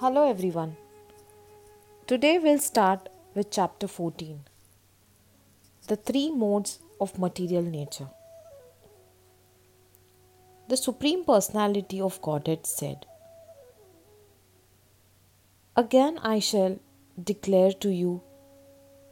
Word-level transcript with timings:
Hello 0.00 0.20
everyone. 0.26 0.70
Today 2.06 2.38
we'll 2.38 2.60
start 2.66 3.10
with 3.34 3.50
chapter 3.50 3.86
14 3.86 4.38
The 5.88 5.96
Three 5.96 6.30
Modes 6.30 6.78
of 6.98 7.18
Material 7.18 7.60
Nature. 7.60 8.08
The 10.70 10.78
Supreme 10.78 11.22
Personality 11.26 12.00
of 12.00 12.18
Godhead 12.22 12.64
said, 12.64 13.04
Again 15.76 16.18
I 16.22 16.38
shall 16.38 16.78
declare 17.22 17.72
to 17.84 17.90
you 17.90 18.22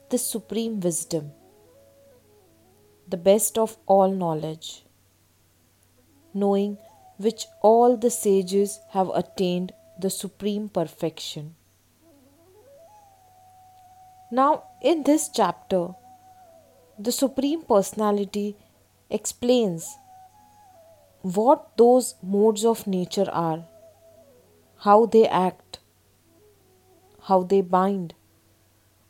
the 0.08 0.16
supreme 0.16 0.80
wisdom, 0.80 1.32
the 3.06 3.18
best 3.18 3.58
of 3.58 3.76
all 3.84 4.10
knowledge, 4.10 4.84
knowing 6.32 6.78
which 7.18 7.44
all 7.60 7.98
the 7.98 8.08
sages 8.08 8.80
have 8.92 9.10
attained 9.10 9.74
the 9.98 10.10
supreme 10.10 10.68
perfection. 10.68 11.54
Now, 14.30 14.64
in 14.82 15.04
this 15.04 15.28
chapter, 15.28 15.88
the 16.98 17.12
Supreme 17.12 17.62
Personality 17.62 18.56
explains 19.08 19.96
what 21.22 21.76
those 21.76 22.14
modes 22.22 22.64
of 22.64 22.86
nature 22.86 23.30
are, 23.30 23.64
how 24.80 25.06
they 25.06 25.26
act, 25.26 25.78
how 27.22 27.42
they 27.42 27.62
bind, 27.62 28.14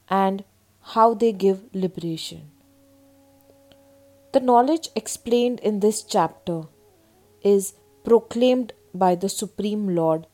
and 0.09 0.45
how 0.95 1.15
they 1.15 1.33
give 1.33 1.63
liberation. 1.75 2.51
The 4.33 4.41
knowledge 4.41 4.89
explained 4.95 5.61
in 5.61 5.81
this 5.81 6.03
chapter 6.03 6.63
is 7.43 7.75
proclaimed 8.05 8.73
by 8.95 9.15
the 9.17 9.29
Supreme 9.29 9.95
Lord 9.95 10.27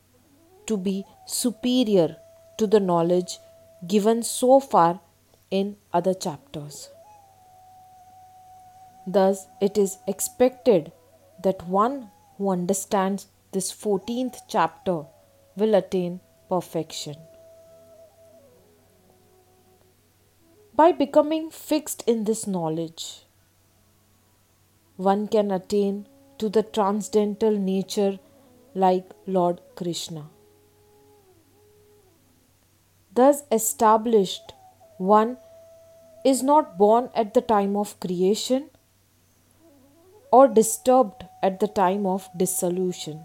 to 0.67 0.77
be 0.77 1.05
superior 1.25 2.17
to 2.57 2.67
the 2.67 2.79
knowledge 2.79 3.39
given 3.87 4.23
so 4.23 4.59
far 4.59 4.99
in 5.51 5.77
other 5.93 6.13
chapters. 6.13 6.89
Thus, 9.07 9.47
it 9.61 9.77
is 9.77 9.97
expected 10.07 10.91
that 11.43 11.67
one 11.67 12.09
who 12.37 12.49
understands 12.49 13.27
this 13.51 13.71
14th 13.71 14.39
chapter 14.49 15.05
will 15.55 15.75
attain 15.75 16.19
perfection. 16.49 17.15
By 20.73 20.91
becoming 20.91 21.51
fixed 21.51 22.03
in 22.05 22.25
this 22.25 22.47
knowledge, 22.47 23.25
one 24.97 25.27
can 25.27 25.51
attain 25.51 26.07
to 26.37 26.49
the 26.49 26.63
transcendental 26.63 27.51
nature 27.51 28.19
like 28.73 29.09
Lord 29.25 29.61
Krishna. 29.75 30.29
Thus 33.15 33.43
established, 33.51 34.53
one 34.97 35.37
is 36.25 36.43
not 36.43 36.77
born 36.77 37.09
at 37.15 37.33
the 37.33 37.41
time 37.41 37.77
of 37.77 37.99
creation 37.99 38.69
or 40.31 40.47
disturbed 40.49 41.25
at 41.41 41.61
the 41.61 41.67
time 41.67 42.05
of 42.05 42.27
dissolution. 42.35 43.23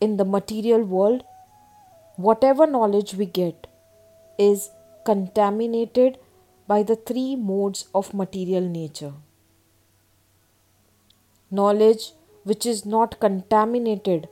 In 0.00 0.16
the 0.16 0.24
material 0.24 0.82
world, 0.82 1.24
whatever 2.16 2.66
knowledge 2.66 3.14
we 3.14 3.26
get 3.26 3.68
is 4.38 4.70
contaminated 5.04 6.18
by 6.66 6.82
the 6.82 6.96
three 6.96 7.36
modes 7.36 7.86
of 7.94 8.12
material 8.12 8.62
nature. 8.62 9.12
Knowledge 11.50 12.12
which 12.42 12.66
is 12.66 12.84
not 12.84 13.20
contaminated 13.20 14.28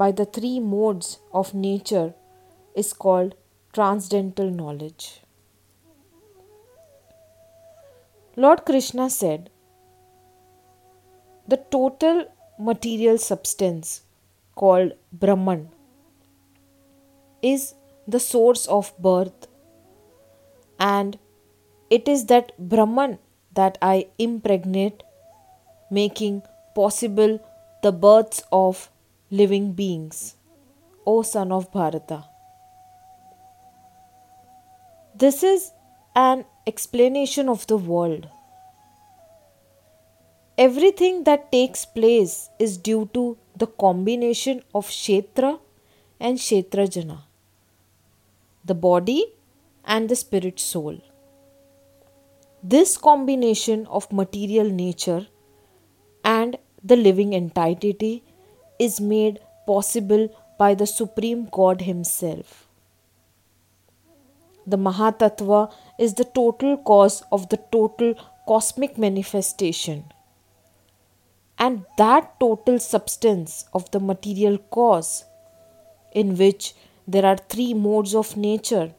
by 0.00 0.10
the 0.18 0.24
three 0.34 0.58
modes 0.72 1.08
of 1.38 1.52
nature 1.52 2.14
is 2.82 2.92
called 3.04 3.34
transcendental 3.78 4.50
knowledge. 4.50 5.20
Lord 8.36 8.64
Krishna 8.64 9.10
said, 9.10 9.50
The 11.46 11.58
total 11.74 12.24
material 12.58 13.18
substance 13.18 14.02
called 14.54 14.92
Brahman 15.12 15.68
is 17.42 17.74
the 18.06 18.20
source 18.20 18.66
of 18.66 18.92
birth, 18.98 19.48
and 20.78 21.18
it 21.90 22.08
is 22.08 22.24
that 22.26 22.52
Brahman 22.58 23.18
that 23.52 23.76
I 23.82 24.06
impregnate, 24.18 25.02
making 25.90 26.42
possible 26.74 27.38
the 27.82 27.92
births 27.92 28.42
of 28.50 28.88
living 29.32 29.72
beings, 29.72 30.34
O 31.06 31.22
son 31.22 31.52
of 31.52 31.70
Bharata. 31.70 32.24
This 35.14 35.44
is 35.44 35.70
an 36.16 36.44
explanation 36.66 37.48
of 37.48 37.64
the 37.68 37.76
world. 37.76 38.28
Everything 40.58 41.22
that 41.24 41.52
takes 41.52 41.84
place 41.84 42.50
is 42.58 42.76
due 42.76 43.08
to 43.14 43.38
the 43.56 43.68
combination 43.68 44.64
of 44.74 44.88
Kshetra 44.88 45.60
and 46.18 46.36
Kshetrajna, 46.36 47.20
the 48.64 48.74
body 48.74 49.32
and 49.84 50.08
the 50.08 50.16
spirit 50.16 50.58
soul. 50.58 51.00
This 52.64 52.96
combination 52.96 53.86
of 53.86 54.12
material 54.12 54.68
nature 54.68 55.28
and 56.24 56.58
the 56.82 56.96
living 56.96 57.32
entity 57.32 58.24
is 58.80 59.00
made 59.00 59.38
possible 59.66 60.28
by 60.58 60.74
the 60.74 60.86
Supreme 60.86 61.48
God 61.52 61.82
Himself. 61.82 62.66
The 64.66 64.78
Mahatattva 64.78 65.72
is 65.98 66.14
the 66.14 66.24
total 66.24 66.76
cause 66.78 67.22
of 67.30 67.48
the 67.50 67.58
total 67.70 68.14
cosmic 68.48 68.98
manifestation. 68.98 70.04
And 71.58 71.84
that 71.98 72.40
total 72.40 72.78
substance 72.78 73.64
of 73.74 73.90
the 73.90 74.00
material 74.00 74.58
cause, 74.58 75.24
in 76.12 76.36
which 76.36 76.74
there 77.06 77.26
are 77.26 77.36
three 77.36 77.74
modes 77.74 78.14
of 78.14 78.36
nature, 78.36 78.92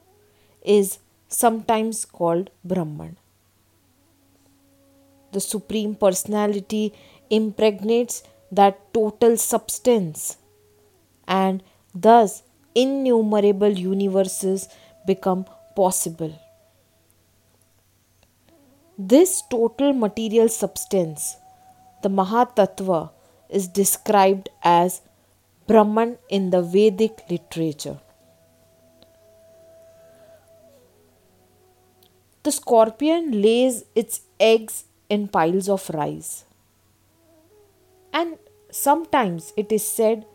is 0.63 0.99
sometimes 1.27 2.05
called 2.05 2.51
Brahman. 2.63 3.17
The 5.31 5.39
Supreme 5.39 5.95
Personality 5.95 6.93
impregnates 7.29 8.21
that 8.51 8.93
total 8.93 9.37
substance, 9.37 10.37
and 11.27 11.63
thus 11.95 12.43
innumerable 12.75 13.69
universes 13.69 14.67
become 15.07 15.45
possible. 15.75 16.33
This 18.97 19.41
total 19.49 19.93
material 19.93 20.49
substance, 20.49 21.37
the 22.03 22.09
Mahatattva, 22.09 23.11
is 23.49 23.67
described 23.67 24.49
as 24.63 25.01
Brahman 25.65 26.17
in 26.29 26.49
the 26.49 26.61
Vedic 26.61 27.23
literature. 27.29 27.99
The 32.43 32.51
scorpion 32.51 33.41
lays 33.41 33.83
its 33.95 34.21
eggs 34.39 34.85
in 35.09 35.27
piles 35.27 35.69
of 35.69 35.89
rice. 35.91 36.45
And 38.13 38.37
sometimes 38.71 39.53
it 39.55 39.71
is 39.71 39.85
said 39.87 40.25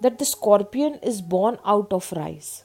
that 0.00 0.18
the 0.18 0.24
scorpion 0.24 0.98
is 1.02 1.20
born 1.20 1.58
out 1.64 1.92
of 1.92 2.12
rice. 2.12 2.64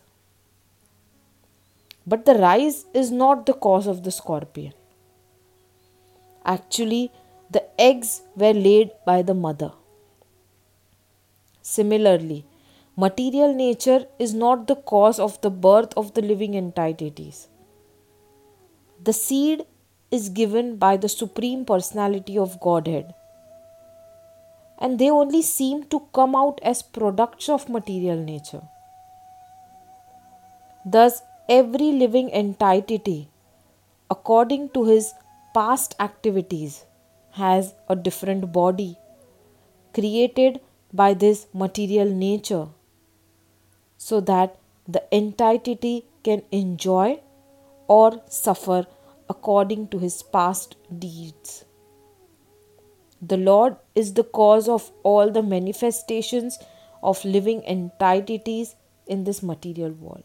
But 2.05 2.25
the 2.25 2.35
rice 2.35 2.85
is 2.93 3.11
not 3.11 3.45
the 3.45 3.53
cause 3.53 3.87
of 3.87 4.03
the 4.03 4.11
scorpion. 4.11 4.73
Actually, 6.45 7.11
the 7.49 7.63
eggs 7.79 8.21
were 8.35 8.53
laid 8.53 8.91
by 9.05 9.21
the 9.21 9.33
mother. 9.33 9.71
Similarly, 11.61 12.45
material 12.97 13.53
nature 13.53 14.05
is 14.19 14.33
not 14.33 14.67
the 14.67 14.75
cause 14.75 15.17
of 15.17 15.39
the 15.41 15.49
birth 15.49 15.93
of 15.95 16.13
the 16.13 16.21
living 16.21 16.57
entities. 16.57 17.47
The 19.01 19.13
seed 19.13 19.65
is 20.11 20.29
given 20.29 20.75
by 20.75 20.97
the 20.97 21.09
Supreme 21.09 21.63
Personality 21.63 22.37
of 22.37 22.59
Godhead 22.59 23.13
and 24.79 24.99
they 24.99 25.09
only 25.09 25.41
seem 25.41 25.83
to 25.85 26.01
come 26.13 26.35
out 26.35 26.59
as 26.63 26.81
products 26.81 27.49
of 27.49 27.69
material 27.69 28.17
nature. 28.17 28.61
Thus, 30.85 31.21
every 31.47 31.91
living 31.91 32.31
entity, 32.31 33.29
according 34.09 34.69
to 34.69 34.85
his 34.85 35.13
past 35.53 35.95
activities, 35.99 36.85
has 37.31 37.73
a 37.89 37.95
different 37.95 38.51
body 38.51 38.97
created 39.93 40.59
by 40.91 41.13
this 41.13 41.47
material 41.53 42.09
nature 42.09 42.67
so 43.97 44.19
that 44.19 44.57
the 44.87 45.01
entity 45.13 46.05
can 46.23 46.41
enjoy 46.51 47.19
or 47.87 48.21
suffer 48.29 48.85
according 49.29 49.87
to 49.87 49.99
his 49.99 50.21
past 50.21 50.75
deeds. 50.99 51.65
The 53.21 53.37
Lord 53.37 53.77
is 53.95 54.13
the 54.13 54.23
cause 54.23 54.67
of 54.67 54.91
all 55.03 55.31
the 55.31 55.43
manifestations 55.43 56.59
of 57.01 57.23
living 57.23 57.63
entities 57.65 58.75
in 59.07 59.23
this 59.23 59.43
material 59.43 59.91
world. 59.91 60.23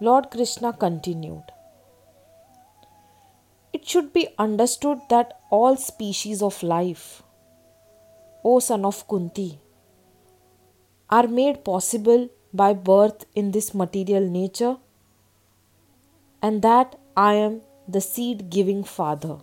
Lord 0.00 0.30
Krishna 0.30 0.72
continued 0.72 1.44
It 3.72 3.86
should 3.88 4.12
be 4.12 4.28
understood 4.38 4.98
that 5.10 5.40
all 5.50 5.76
species 5.76 6.42
of 6.42 6.62
life, 6.62 7.22
O 8.44 8.58
son 8.58 8.84
of 8.84 9.06
Kunti, 9.06 9.60
are 11.08 11.28
made 11.28 11.64
possible 11.64 12.28
by 12.52 12.72
birth 12.72 13.24
in 13.34 13.52
this 13.52 13.72
material 13.74 14.28
nature, 14.28 14.76
and 16.42 16.62
that 16.62 16.98
I 17.16 17.34
am 17.34 17.60
the 17.86 18.00
seed 18.00 18.50
giving 18.50 18.82
father. 18.82 19.38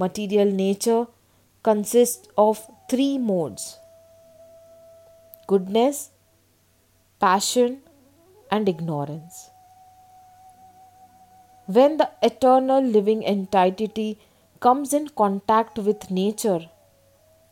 Material 0.00 0.50
nature 0.58 1.06
consists 1.62 2.28
of 2.38 2.58
three 2.88 3.18
modes 3.18 3.64
goodness, 5.46 6.10
passion, 7.18 7.80
and 8.50 8.68
ignorance. 8.68 9.50
When 11.66 11.96
the 11.96 12.08
eternal 12.22 12.82
living 12.82 13.24
entity 13.26 14.18
comes 14.60 14.92
in 14.92 15.08
contact 15.08 15.78
with 15.78 16.10
nature, 16.10 16.60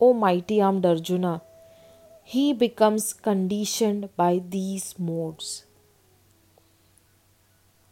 O 0.00 0.12
mighty 0.12 0.61
armed 0.61 0.87
Arjuna, 0.87 1.43
he 2.23 2.53
becomes 2.53 3.12
conditioned 3.12 4.09
by 4.17 4.41
these 4.56 4.95
modes. 4.99 5.65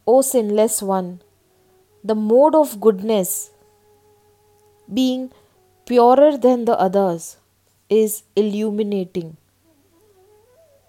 O 0.07 0.23
sinless 0.23 0.81
one, 0.83 1.21
the 2.05 2.15
mode 2.15 2.55
of 2.55 2.81
goodness, 2.81 3.51
being 4.93 5.33
purer 5.85 6.37
than 6.37 6.65
the 6.65 6.79
others, 6.79 7.37
is 7.89 8.23
illuminating 8.35 9.37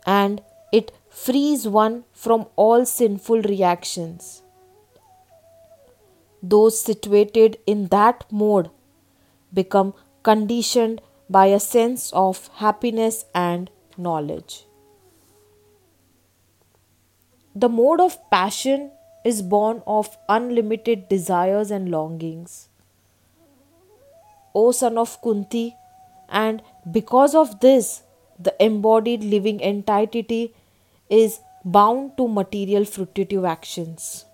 and 0.05 0.41
it 0.71 0.91
frees 1.09 1.67
one 1.67 2.03
from 2.13 2.45
all 2.55 2.85
sinful 2.85 3.41
reactions. 3.41 4.41
Those 6.41 6.79
situated 6.79 7.57
in 7.65 7.87
that 7.87 8.25
mode 8.31 8.69
become 9.53 9.93
conditioned 10.23 11.01
by 11.29 11.47
a 11.47 11.59
sense 11.59 12.11
of 12.13 12.47
happiness 12.55 13.25
and 13.35 13.69
knowledge. 13.97 14.65
The 17.55 17.69
mode 17.69 17.99
of 17.99 18.17
passion 18.29 18.91
is 19.25 19.41
born 19.41 19.81
of 19.87 20.17
unlimited 20.29 21.09
desires 21.09 21.71
and 21.71 21.89
longings. 21.89 22.69
O 24.59 24.71
son 24.71 24.97
of 24.97 25.21
Kunti, 25.21 25.65
and 26.29 26.61
because 26.91 27.35
of 27.35 27.59
this, 27.59 28.01
the 28.39 28.53
embodied 28.67 29.23
living 29.23 29.61
entity 29.61 30.53
is 31.09 31.39
bound 31.63 32.17
to 32.17 32.27
material 32.27 32.83
fruitive 32.83 33.47
actions. 33.47 34.25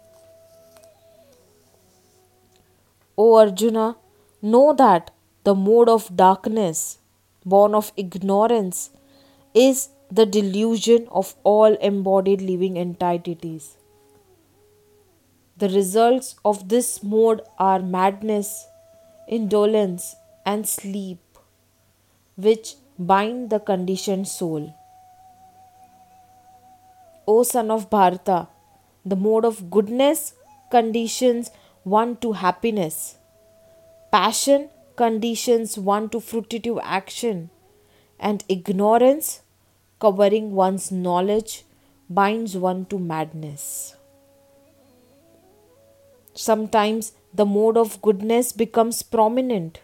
O 3.17 3.35
Arjuna, 3.35 3.95
know 4.41 4.73
that 4.73 5.11
the 5.43 5.55
mode 5.55 5.89
of 5.89 6.15
darkness, 6.15 6.97
born 7.45 7.75
of 7.75 7.91
ignorance, 7.95 8.89
is 9.53 9.89
the 10.09 10.25
delusion 10.25 11.07
of 11.11 11.35
all 11.43 11.75
embodied 11.91 12.41
living 12.41 12.77
entities. 12.77 13.77
The 15.57 15.69
results 15.69 16.35
of 16.43 16.69
this 16.69 17.03
mode 17.03 17.41
are 17.57 17.79
madness, 17.79 18.67
indolence, 19.27 20.15
and 20.45 20.67
sleep, 20.67 21.19
which 22.35 22.75
bind 22.99 23.49
the 23.49 23.59
conditioned 23.59 24.27
soul. 24.27 24.73
O 27.27 27.43
son 27.43 27.71
of 27.71 27.89
Bharata, 27.89 28.47
the 29.05 29.15
mode 29.15 29.45
of 29.45 29.69
goodness 29.69 30.33
conditions 30.69 31.51
one 31.83 32.15
to 32.17 32.33
happiness. 32.33 33.17
Passion 34.11 34.69
conditions 34.95 35.77
one 35.77 36.09
to 36.09 36.17
fruitive 36.19 36.79
action. 36.83 37.49
And 38.19 38.43
ignorance, 38.47 39.41
covering 39.99 40.51
one's 40.53 40.91
knowledge, 40.91 41.63
binds 42.09 42.55
one 42.55 42.85
to 42.85 42.99
madness. 42.99 43.95
Sometimes 46.33 47.13
the 47.35 47.45
mode 47.45 47.77
of 47.77 47.99
goodness 48.01 48.51
becomes 48.51 49.01
prominent, 49.01 49.79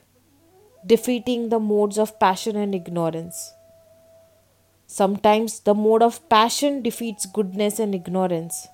defeating 0.86 1.50
the 1.50 1.60
modes 1.60 1.98
of 1.98 2.20
passion 2.20 2.56
and 2.56 2.76
ignorance. 2.76 3.54
Sometimes 4.86 5.62
the 5.62 5.74
mode 5.74 6.04
of 6.04 6.30
passion 6.30 6.84
defeats 6.84 7.26
goodness 7.26 7.80
and 7.80 7.96
ignorance, 7.96 8.68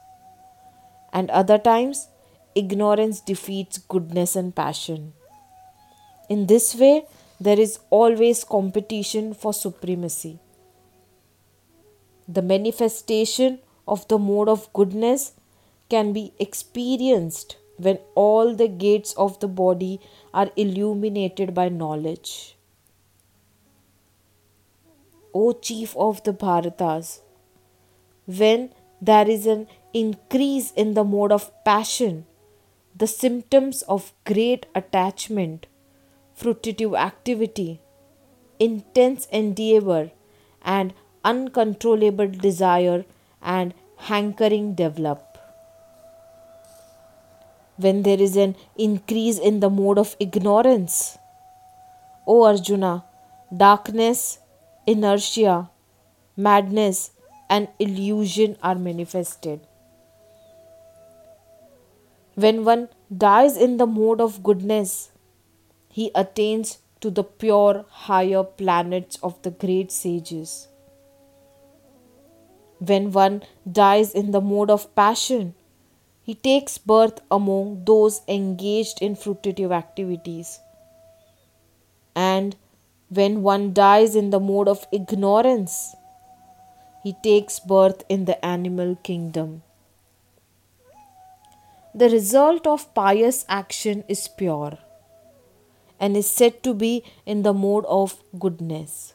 and 1.13 1.29
other 1.29 1.57
times 1.57 2.09
ignorance 2.53 3.21
defeats 3.21 3.77
goodness 3.77 4.35
and 4.35 4.53
passion. 4.53 5.13
In 6.29 6.47
this 6.47 6.75
way, 6.75 7.05
there 7.39 7.59
is 7.59 7.79
always 7.89 8.43
competition 8.43 9.33
for 9.33 9.53
supremacy. 9.53 10.39
The 12.27 12.41
manifestation 12.41 13.59
of 13.87 14.07
the 14.09 14.17
mode 14.17 14.49
of 14.49 14.71
goodness 14.73 15.33
can 15.89 16.11
be 16.11 16.33
experienced 16.39 17.57
when 17.77 17.99
all 18.15 18.55
the 18.55 18.67
gates 18.67 19.13
of 19.13 19.39
the 19.39 19.47
body 19.47 19.99
are 20.33 20.49
illuminated 20.55 21.53
by 21.53 21.69
knowledge. 21.69 22.55
O 25.33 25.51
chief 25.51 25.95
of 25.97 26.23
the 26.23 26.33
Bharatas, 26.33 27.19
when 28.25 28.69
there 29.01 29.29
is 29.29 29.45
an 29.45 29.67
increase 29.93 30.71
in 30.71 30.93
the 30.93 31.03
mode 31.03 31.31
of 31.31 31.51
passion, 31.65 32.25
the 32.95 33.07
symptoms 33.07 33.81
of 33.83 34.13
great 34.23 34.65
attachment, 34.73 35.67
fruitive 36.39 36.97
activity, 36.97 37.81
intense 38.59 39.25
endeavor, 39.27 40.11
and 40.61 40.93
uncontrollable 41.23 42.27
desire 42.27 43.03
and 43.41 43.73
hankering 43.97 44.73
develop. 44.73 45.34
When 47.77 48.03
there 48.03 48.21
is 48.21 48.37
an 48.37 48.55
increase 48.77 49.37
in 49.37 49.59
the 49.59 49.69
mode 49.69 49.97
of 49.97 50.15
ignorance, 50.19 51.17
O 52.25 52.43
Arjuna, 52.43 53.03
darkness 53.55 54.39
inertia, 54.85 55.69
madness, 56.37 57.11
and 57.49 57.67
illusion 57.79 58.57
are 58.61 58.75
manifested. 58.75 59.61
When 62.35 62.65
one 62.65 62.89
dies 63.15 63.57
in 63.57 63.77
the 63.77 63.85
mode 63.85 64.21
of 64.21 64.43
goodness, 64.43 65.11
he 65.89 66.11
attains 66.13 66.79
to 67.01 67.09
the 67.09 67.23
pure 67.23 67.85
higher 67.89 68.43
planets 68.43 69.17
of 69.23 69.41
the 69.41 69.51
great 69.51 69.91
sages. 69.91 70.67
When 72.79 73.11
one 73.11 73.43
dies 73.71 74.13
in 74.13 74.31
the 74.31 74.41
mode 74.41 74.69
of 74.69 74.93
passion, 74.95 75.55
he 76.25 76.33
takes 76.33 76.77
birth 76.77 77.19
among 77.29 77.85
those 77.85 78.21
engaged 78.27 79.01
in 79.01 79.15
fruitive 79.15 79.71
activities. 79.71 80.59
And 82.15 82.55
when 83.09 83.43
one 83.43 83.73
dies 83.73 84.15
in 84.15 84.31
the 84.31 84.39
mode 84.39 84.67
of 84.67 84.87
ignorance, 84.91 85.95
he 87.03 87.13
takes 87.23 87.59
birth 87.59 88.03
in 88.09 88.25
the 88.25 88.43
animal 88.43 88.95
kingdom. 88.95 89.61
The 91.93 92.09
result 92.09 92.65
of 92.65 92.91
pious 92.95 93.45
action 93.47 94.03
is 94.09 94.27
pure 94.27 94.79
and 95.99 96.17
is 96.17 96.29
said 96.29 96.63
to 96.63 96.73
be 96.73 97.03
in 97.25 97.43
the 97.43 97.53
mode 97.53 97.85
of 97.85 98.17
goodness. 98.39 99.13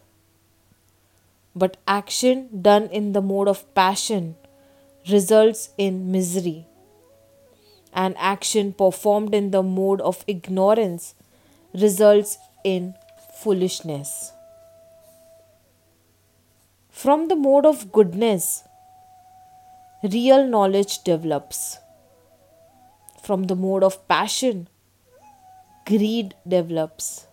But 1.56 1.76
action 1.88 2.62
done 2.62 2.84
in 2.84 3.12
the 3.12 3.20
mode 3.20 3.48
of 3.48 3.74
passion 3.74 4.36
results 5.10 5.70
in 5.76 6.12
misery, 6.12 6.66
and 7.92 8.14
action 8.18 8.72
performed 8.72 9.34
in 9.34 9.50
the 9.50 9.62
mode 9.62 10.00
of 10.00 10.24
ignorance 10.26 11.14
results 11.74 12.38
in 12.64 12.94
foolishness. 13.42 14.32
From 16.90 17.28
the 17.28 17.36
mode 17.36 17.66
of 17.66 17.92
goodness, 17.92 18.64
real 20.02 20.46
knowledge 20.46 21.02
develops. 21.02 21.78
From 23.22 23.44
the 23.44 23.56
mode 23.56 23.82
of 23.82 24.06
passion, 24.08 24.68
greed 25.86 26.34
develops. 26.46 27.26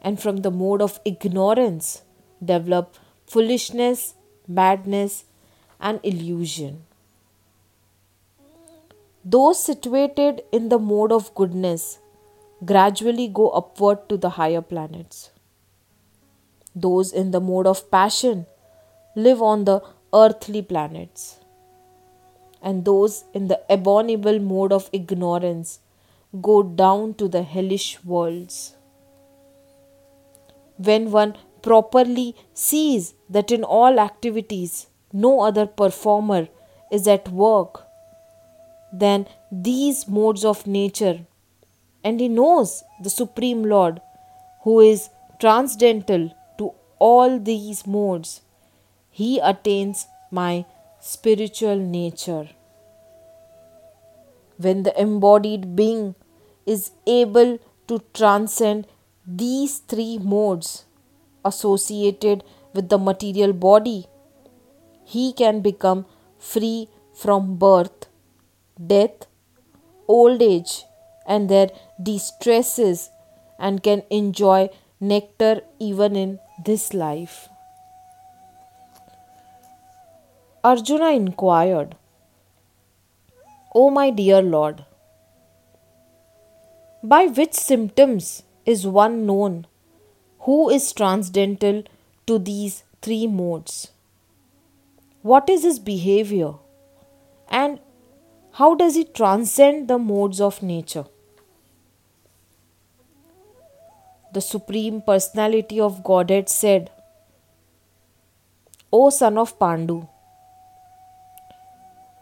And 0.00 0.20
from 0.20 0.38
the 0.38 0.50
mode 0.50 0.80
of 0.80 1.00
ignorance, 1.04 2.02
develop 2.44 2.96
foolishness, 3.26 4.14
madness, 4.46 5.24
and 5.80 5.98
illusion. 6.02 6.84
Those 9.24 9.62
situated 9.62 10.42
in 10.52 10.68
the 10.68 10.78
mode 10.78 11.12
of 11.12 11.34
goodness 11.34 11.98
gradually 12.64 13.28
go 13.28 13.48
upward 13.50 14.08
to 14.08 14.16
the 14.16 14.30
higher 14.30 14.62
planets. 14.62 15.30
Those 16.74 17.12
in 17.12 17.32
the 17.32 17.40
mode 17.40 17.66
of 17.66 17.90
passion 17.90 18.46
live 19.16 19.42
on 19.42 19.64
the 19.64 19.82
earthly 20.14 20.62
planets, 20.62 21.38
and 22.62 22.84
those 22.84 23.24
in 23.34 23.48
the 23.48 23.60
abominable 23.68 24.38
mode 24.38 24.72
of 24.72 24.88
ignorance 24.92 25.80
go 26.40 26.62
down 26.62 27.14
to 27.14 27.26
the 27.26 27.42
hellish 27.42 28.02
worlds. 28.04 28.76
When 30.76 31.10
one 31.10 31.36
properly 31.60 32.36
sees 32.54 33.14
that 33.28 33.50
in 33.50 33.64
all 33.64 33.98
activities 33.98 34.86
no 35.12 35.40
other 35.40 35.66
performer 35.66 36.48
is 36.92 37.08
at 37.08 37.28
work 37.28 37.87
than 38.92 39.26
these 39.50 40.08
modes 40.08 40.44
of 40.44 40.66
nature, 40.66 41.26
and 42.02 42.20
he 42.20 42.28
knows 42.28 42.82
the 43.02 43.10
Supreme 43.10 43.64
Lord 43.64 44.00
who 44.62 44.80
is 44.80 45.10
transcendental 45.40 46.34
to 46.58 46.72
all 46.98 47.38
these 47.38 47.86
modes, 47.86 48.42
he 49.10 49.38
attains 49.38 50.06
my 50.30 50.64
spiritual 51.00 51.76
nature. 51.76 52.48
When 54.56 54.82
the 54.82 55.00
embodied 55.00 55.76
being 55.76 56.16
is 56.66 56.90
able 57.06 57.58
to 57.86 58.02
transcend 58.12 58.86
these 59.26 59.78
three 59.78 60.18
modes 60.18 60.84
associated 61.44 62.42
with 62.74 62.88
the 62.88 62.98
material 62.98 63.52
body, 63.52 64.06
he 65.04 65.32
can 65.32 65.60
become 65.60 66.04
free 66.38 66.88
from 67.14 67.56
birth, 67.56 68.08
death, 68.86 69.26
old 70.06 70.42
age, 70.42 70.84
and 71.26 71.48
their 71.48 71.68
distresses 72.02 73.10
and 73.58 73.82
can 73.82 74.02
enjoy 74.10 74.68
nectar 75.00 75.60
even 75.78 76.16
in 76.16 76.38
this 76.64 76.94
life. 76.94 77.48
Arjuna 80.64 81.10
inquired, 81.10 81.96
O 83.74 83.90
my 83.90 84.10
dear 84.10 84.42
Lord, 84.42 84.84
by 87.02 87.26
which 87.26 87.54
symptoms 87.54 88.42
is 88.66 88.86
one 88.86 89.24
known 89.24 89.66
who 90.40 90.68
is 90.68 90.92
transcendental 90.92 91.82
to 92.26 92.38
these 92.38 92.82
three 93.02 93.26
modes? 93.26 93.92
What 95.22 95.48
is 95.48 95.62
his 95.62 95.78
behavior? 95.78 96.54
And 97.50 97.80
how 98.58 98.74
does 98.74 98.96
it 98.96 99.14
transcend 99.14 99.86
the 99.86 99.96
modes 99.96 100.40
of 100.40 100.62
nature? 100.62 101.04
The 104.32 104.40
Supreme 104.40 105.00
Personality 105.00 105.78
of 105.78 106.02
Godhead 106.02 106.48
said, 106.48 106.90
O 108.92 109.10
son 109.10 109.38
of 109.38 109.56
Pandu, 109.60 110.08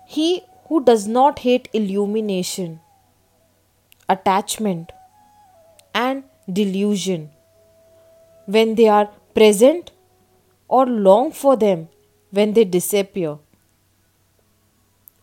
he 0.06 0.42
who 0.68 0.84
does 0.84 1.08
not 1.08 1.38
hate 1.38 1.70
illumination, 1.72 2.80
attachment, 4.06 4.92
and 5.94 6.22
delusion 6.52 7.30
when 8.44 8.74
they 8.74 8.88
are 8.88 9.08
present 9.34 9.90
or 10.68 10.84
long 10.84 11.32
for 11.32 11.56
them 11.56 11.88
when 12.30 12.52
they 12.52 12.64
disappear, 12.64 13.38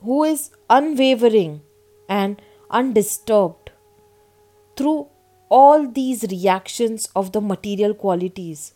who 0.03 0.23
is 0.23 0.51
unwavering 0.69 1.61
and 2.09 2.41
undisturbed 2.69 3.71
through 4.75 5.07
all 5.49 5.87
these 5.87 6.23
reactions 6.29 7.07
of 7.15 7.31
the 7.31 7.41
material 7.41 7.93
qualities, 7.93 8.73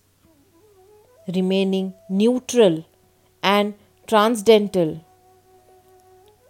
remaining 1.36 1.94
neutral 2.10 2.86
and 3.42 3.74
transcendental, 4.06 5.04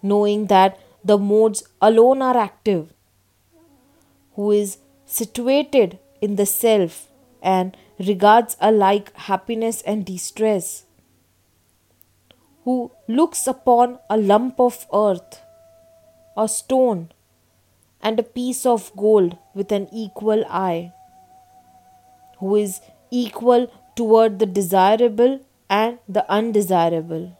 knowing 0.01 0.45
that 0.47 0.79
the 1.03 1.17
modes 1.17 1.63
alone 1.81 2.21
are 2.21 2.37
active, 2.37 2.93
who 4.35 4.51
is 4.51 4.77
situated 5.05 5.97
in 6.21 6.35
the 6.35 6.45
self 6.45 7.07
and 7.41 7.77
regards 7.99 8.57
alike 8.59 9.15
happiness 9.15 9.81
and 9.83 10.05
distress, 10.05 10.83
who 12.67 12.91
looks 13.07 13.47
upon 13.47 13.97
a 14.09 14.17
lump 14.29 14.59
of 14.59 14.77
earth, 14.93 15.35
a 16.35 16.45
stone, 16.49 17.09
and 18.01 18.19
a 18.19 18.23
piece 18.37 18.65
of 18.65 18.91
gold 19.01 19.37
with 19.53 19.71
an 19.71 19.87
equal 19.93 20.43
eye, 20.49 20.91
who 22.39 22.57
is 22.57 22.81
equal 23.09 23.71
toward 23.95 24.37
the 24.39 24.45
desirable 24.45 25.39
and 25.69 25.97
the 26.09 26.29
undesirable, 26.29 27.39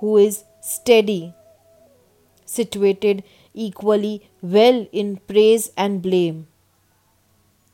who 0.00 0.18
is 0.18 0.44
steady, 0.60 1.32
situated 2.44 3.24
equally 3.54 4.28
well 4.42 4.86
in 4.92 5.16
praise 5.32 5.70
and 5.74 6.02
blame, 6.02 6.46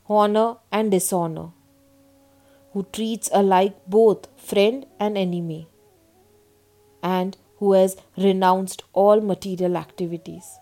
honor 0.07 0.55
and 0.71 0.89
dishonor, 0.89 1.49
who 2.71 2.87
treats 2.93 3.29
alike 3.33 3.75
both 3.85 4.29
friend 4.37 4.85
and 5.01 5.17
enemy, 5.17 5.67
and 7.03 7.37
who 7.57 7.73
has 7.73 7.95
renounced 8.17 8.83
all 8.93 9.21
material 9.21 9.77
activities. 9.77 10.57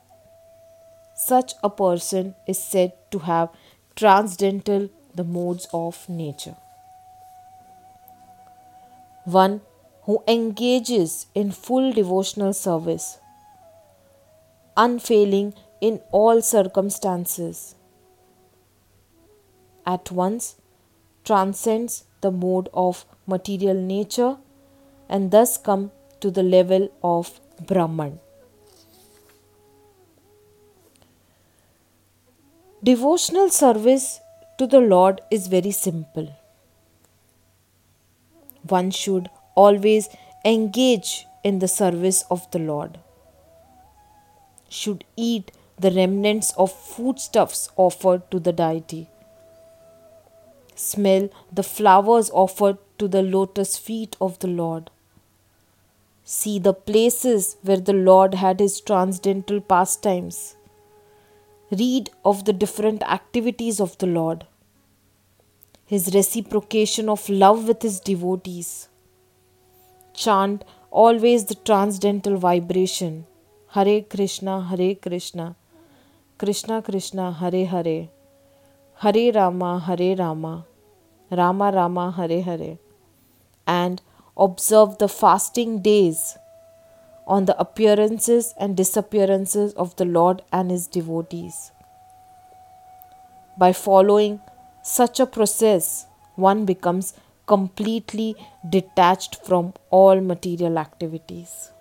Such 1.15 1.53
a 1.63 1.69
person 1.69 2.35
is 2.47 2.61
said 2.61 2.93
to 3.11 3.19
have 3.19 3.49
transcendental 3.95 4.89
the 5.15 5.23
modes 5.23 5.67
of 5.71 6.09
nature. 6.09 6.55
One 9.25 9.61
who 10.03 10.23
engages 10.27 11.27
in 11.35 11.51
full 11.51 11.93
devotional 11.93 12.53
service, 12.53 13.19
unfailing 14.75 15.53
in 15.79 16.01
all 16.11 16.41
circumstances, 16.41 17.75
at 19.85 20.11
once 20.11 20.55
transcends 21.23 22.05
the 22.21 22.31
mode 22.31 22.69
of 22.73 23.05
material 23.27 23.75
nature 23.75 24.37
and 25.09 25.31
thus 25.31 25.57
come 25.57 25.91
to 26.21 26.31
the 26.31 26.43
level 26.43 26.89
of 27.03 27.39
Brahman. 27.67 28.19
Devotional 32.83 33.49
service 33.49 34.19
to 34.57 34.65
the 34.65 34.79
Lord 34.79 35.21
is 35.29 35.47
very 35.47 35.71
simple. 35.71 36.35
One 38.67 38.91
should 38.91 39.29
always 39.55 40.09
engage 40.45 41.25
in 41.43 41.59
the 41.59 41.67
service 41.67 42.23
of 42.31 42.49
the 42.51 42.59
Lord, 42.59 42.99
should 44.69 45.03
eat 45.15 45.51
the 45.77 45.91
remnants 45.91 46.53
of 46.57 46.71
foodstuffs 46.71 47.69
offered 47.75 48.29
to 48.31 48.39
the 48.39 48.53
deity, 48.53 49.09
smell 50.75 51.29
the 51.51 51.63
flowers 51.63 52.29
offered 52.31 52.77
to 52.99 53.07
the 53.07 53.23
lotus 53.23 53.77
feet 53.77 54.15
of 54.21 54.37
the 54.39 54.47
Lord, 54.47 54.91
see 56.23 56.59
the 56.59 56.73
places 56.73 57.57
where 57.63 57.79
the 57.79 57.93
Lord 57.93 58.35
had 58.35 58.59
his 58.59 58.79
transcendental 58.81 59.61
pastimes. 59.61 60.55
Read 61.71 62.09
of 62.25 62.43
the 62.45 62.53
different 62.53 63.01
activities 63.03 63.79
of 63.79 63.97
the 63.97 64.07
Lord, 64.07 64.45
His 65.85 66.13
reciprocation 66.13 67.07
of 67.07 67.29
love 67.29 67.67
with 67.67 67.81
His 67.81 67.99
devotees. 68.01 68.89
Chant 70.13 70.65
always 70.89 71.45
the 71.45 71.55
transcendental 71.55 72.35
vibration. 72.35 73.25
Hare 73.69 74.01
Krishna, 74.01 74.61
Hare 74.63 74.95
Krishna, 74.95 75.55
Krishna 76.37 76.81
Krishna, 76.81 77.31
Hare 77.31 77.65
Hare, 77.65 78.09
Hare 78.95 79.31
Rama, 79.31 79.79
Hare 79.79 80.15
Rama, 80.17 80.65
Rama 81.29 81.71
Rama, 81.71 82.11
Hare 82.11 82.41
Hare, 82.41 82.77
and 83.65 84.01
observe 84.37 84.97
the 84.97 85.07
fasting 85.07 85.81
days 85.81 86.37
on 87.27 87.45
the 87.45 87.57
appearances 87.59 88.53
and 88.59 88.75
disappearances 88.75 89.73
of 89.73 89.95
the 89.95 90.05
Lord 90.05 90.41
and 90.51 90.71
His 90.71 90.87
devotees. 90.87 91.71
By 93.57 93.73
following 93.73 94.39
such 94.83 95.19
a 95.19 95.25
process, 95.25 96.05
one 96.35 96.65
becomes 96.65 97.13
completely 97.45 98.35
detached 98.67 99.35
from 99.45 99.73
all 99.89 100.21
material 100.21 100.77
activities. 100.77 101.71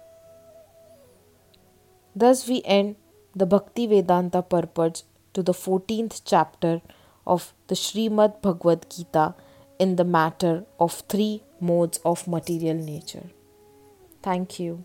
Thus, 2.14 2.49
we 2.49 2.62
end 2.64 2.97
the 3.35 3.47
Bhaktivedanta 3.47 4.49
purport 4.49 5.04
to 5.33 5.42
the 5.42 5.52
14th 5.52 6.23
chapter 6.25 6.83
of 7.26 7.54
the 7.69 7.76
Srimad 7.76 8.42
Bhagavad 8.42 8.87
Gita 8.90 9.35
in 9.78 9.97
the 9.97 10.04
matter 10.04 10.64
of 10.78 10.92
three 11.09 11.42
modes 11.60 11.98
of 12.04 12.26
material 12.26 12.76
nature. 12.76 13.30
Thank 14.22 14.60
you. 14.60 14.84